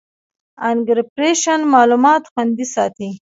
[0.69, 3.09] انکریپشن معلومات خوندي ساتي.